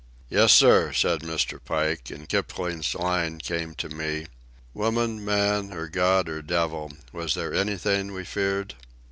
[0.29, 1.63] "Yes, sir," said Mr.
[1.63, 4.25] Pike; and Kipling's line came to me:
[4.73, 8.73] "Woman, Man, or God or Devil, was there anything we feared?"